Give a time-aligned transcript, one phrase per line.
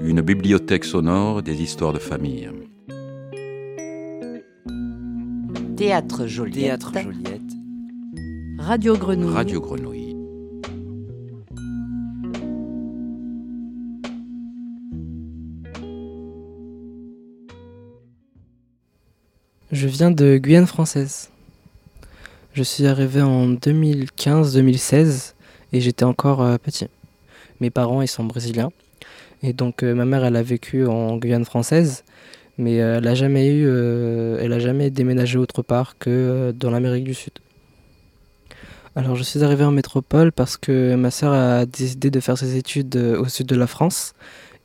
[0.00, 2.48] Une bibliothèque sonore des histoires de famille.
[5.76, 6.80] Théâtre Joliette.
[6.80, 7.42] Théâtre Joliette.
[8.58, 9.34] Radio Grenouille.
[9.34, 10.16] Radio Grenouille.
[19.70, 21.30] Je viens de Guyane française.
[22.58, 25.34] Je suis arrivé en 2015-2016
[25.72, 26.88] et j'étais encore euh, petit.
[27.60, 28.70] Mes parents, ils sont brésiliens.
[29.44, 32.02] Et donc euh, ma mère, elle a vécu en Guyane française,
[32.56, 37.14] mais euh, elle n'a jamais eu, elle jamais déménagé autre part que dans l'Amérique du
[37.14, 37.34] Sud.
[38.96, 42.56] Alors je suis arrivé en métropole parce que ma sœur a décidé de faire ses
[42.56, 44.14] études au sud de la France.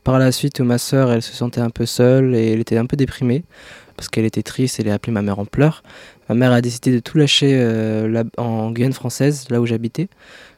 [0.03, 2.87] Par la suite, ma sœur, elle se sentait un peu seule et elle était un
[2.87, 3.43] peu déprimée
[3.95, 4.79] parce qu'elle était triste.
[4.79, 5.83] Elle a appelé ma mère en pleurs.
[6.29, 10.07] Ma mère a décidé de tout lâcher euh, en Guyane française, là où j'habitais,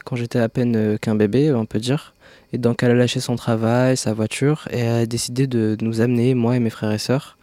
[0.06, 2.14] quand j'étais à peine euh, qu'un bébé, on peut dire.
[2.54, 6.02] Et donc elle a lâché son travail, sa voiture, et elle a décidé de, nous
[6.02, 7.38] amener, moi et mes frères et sœurs.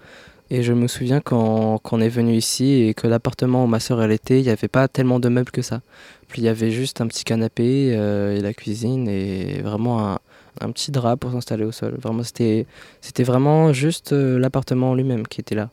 [0.50, 4.02] Et je me souviens quand, on est venu ici et que l'appartement où ma sœur
[4.02, 5.80] elle était, il n'y avait pas tellement de meubles que ça.
[6.28, 10.18] Puis il y avait juste un petit canapé euh, et la cuisine et vraiment un,
[10.60, 11.96] un petit drap pour s'installer au sol.
[12.00, 12.66] Vraiment, c'était,
[13.00, 15.70] c'était vraiment juste l'appartement en lui-même qui était là.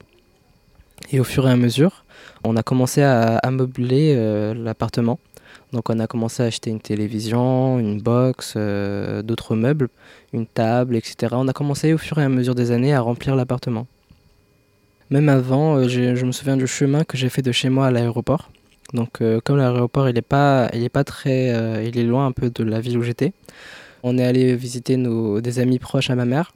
[1.11, 2.05] Et au fur et à mesure,
[2.43, 5.19] on a commencé à, à meubler euh, l'appartement.
[5.73, 9.89] Donc on a commencé à acheter une télévision, une box, euh, d'autres meubles,
[10.33, 11.33] une table, etc.
[11.35, 13.87] On a commencé au fur et à mesure des années à remplir l'appartement.
[15.09, 17.91] Même avant, euh, je me souviens du chemin que j'ai fait de chez moi à
[17.91, 18.52] l'aéroport.
[18.93, 22.63] Donc comme l'aéroport il est pas, il pas très, il est loin un peu de
[22.63, 23.33] la ville où j'étais.
[24.02, 26.52] On est allé visiter nos, des amis proches à ma mère.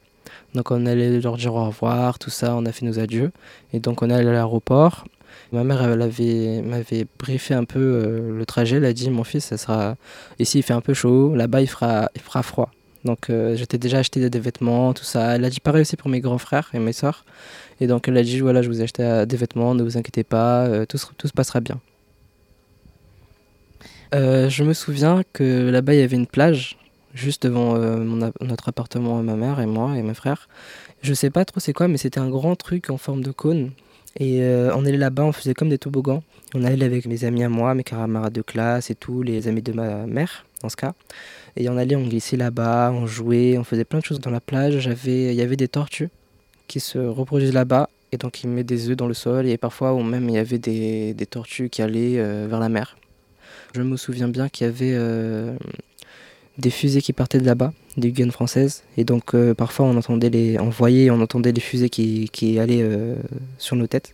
[0.56, 3.32] Donc on allé leur dire au revoir, tout ça, on a fait nos adieux.
[3.74, 5.06] Et donc on est allé à l'aéroport.
[5.52, 8.78] Ma mère elle avait, m'avait briefé un peu euh, le trajet.
[8.78, 9.96] Elle a dit mon fils, ça sera
[10.40, 12.72] ici il fait un peu chaud, là-bas il fera, il fera froid.
[13.06, 15.36] Donc euh, j'étais déjà acheté des, vêtements, tout ça.
[15.36, 17.26] Elle a dit pareil aussi pour mes grands frères et mes sœurs.
[17.82, 19.98] Et donc elle a dit voilà je vous ai acheté euh, des vêtements, ne vous
[19.98, 21.80] inquiétez pas, tout, se- tout se passera bien.
[24.14, 26.78] Je me souviens que là-bas il y avait une plage
[27.14, 27.98] juste devant euh,
[28.42, 30.48] notre appartement, ma mère et moi et mes frères.
[31.02, 33.72] Je sais pas trop c'est quoi, mais c'était un grand truc en forme de cône.
[34.20, 36.24] Et euh, on allait là-bas, on faisait comme des toboggans.
[36.54, 39.64] On allait avec mes amis à moi, mes camarades de classe et tout, les amis
[39.64, 40.94] de ma mère, dans ce cas.
[41.56, 44.42] Et on allait, on glissait là-bas, on jouait, on faisait plein de choses dans la
[44.42, 44.80] plage.
[44.80, 46.10] J'avais, il y avait des tortues
[46.68, 47.90] qui se reproduisent là-bas.
[48.12, 49.48] Et donc ils mettaient des œufs dans le sol.
[49.48, 52.98] Et parfois, ou même, il y avait des, tortues qui allaient euh, vers la mer.
[53.74, 54.94] Je me souviens bien qu'il y avait
[56.58, 58.84] des fusées qui partaient de là-bas, des Guyanes françaises.
[58.98, 63.16] Et donc euh, parfois on entendait les, on on entendait les fusées qui, allaient euh,
[63.58, 64.14] sur nos têtes.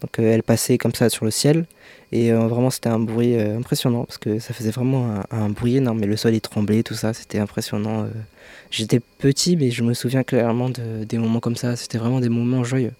[0.00, 1.66] Donc euh, elles passaient comme ça sur le ciel.
[2.12, 6.00] Et vraiment c'était un bruit impressionnant parce que ça faisait vraiment un, bruit énorme.
[6.00, 8.08] Mais le sol il tremblait, tout ça, c'était impressionnant.
[8.72, 11.76] J'étais petit, mais je me souviens clairement de, des moments comme ça.
[11.76, 12.90] C'était vraiment des moments joyeux.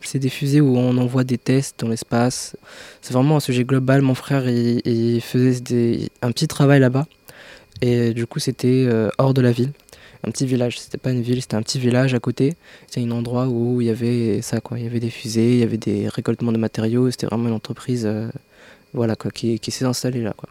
[0.00, 2.56] C'est des fusées où on envoie des tests dans l'espace.
[3.02, 4.00] C'est vraiment un sujet global.
[4.00, 7.06] Mon frère, il, il faisait des- un petit travail là-bas.
[7.82, 9.72] Et du coup, c'était euh, hors de la ville.
[10.22, 10.78] Un petit village.
[10.78, 12.54] C'était pas une ville, c'était un petit village à côté.
[12.86, 14.78] C'était un endroit où il y avait ça, quoi.
[14.78, 17.10] Il y avait des fusées, il y avait des récoltements de matériaux.
[17.10, 18.28] C'était vraiment une entreprise euh,
[18.92, 20.34] voilà, quoi, qui, qui s'est installée là.
[20.36, 20.48] Quoi.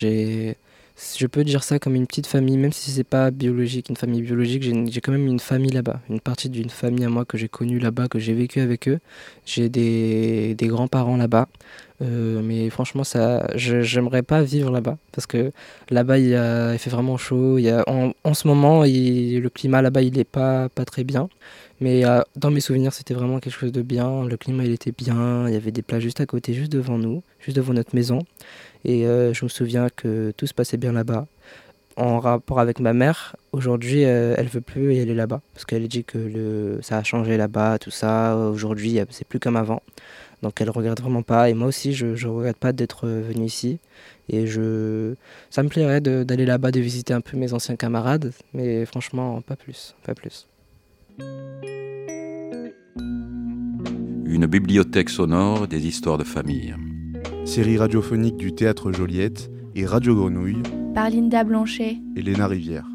[0.00, 4.22] Je peux dire ça comme une petite famille, même si c'est pas biologique, une famille
[4.22, 7.48] biologique, j'ai quand même une famille là-bas, une partie d'une famille à moi que j'ai
[7.48, 8.98] connue là-bas, que j'ai vécu avec eux.
[9.46, 11.48] J'ai des, des grands-parents là-bas,
[12.00, 15.52] Euh, mais franchement, ça, j'aimerais pas vivre là-bas parce que
[15.90, 17.58] là-bas il fait vraiment chaud.
[17.58, 20.84] Il y a, en, en ce moment, il- le climat là-bas il est pas, pas
[20.84, 21.28] très bien,
[21.80, 24.24] mais euh, dans mes souvenirs, c'était vraiment quelque chose de bien.
[24.24, 26.98] Le climat il était bien, il y avait des plages juste à côté, juste devant
[26.98, 28.20] nous, juste devant notre maison.
[28.84, 31.26] Et euh, je me souviens que tout se passait bien là-bas.
[31.96, 35.86] En rapport avec ma mère, aujourd'hui, euh, elle veut plus y aller là-bas parce qu'elle
[35.88, 38.36] dit que le, ça a changé là-bas, tout ça.
[38.36, 39.82] Aujourd'hui, euh, c'est plus comme avant.
[40.42, 41.50] Donc elle regrette vraiment pas.
[41.50, 43.78] Et moi aussi, je, je regrette pas d'être euh, venu ici.
[44.28, 45.14] Et je,
[45.50, 49.56] ça me plairait d'aller là-bas, de visiter un peu mes anciens camarades, mais franchement, pas
[49.56, 50.48] plus, pas plus.
[54.24, 56.74] Une bibliothèque sonore des histoires de famille.
[57.44, 60.62] Série radiophonique du Théâtre Joliette et Radio Grenouille,
[60.92, 61.98] par Linda Blanchet.
[62.16, 62.91] et Léna Rivière.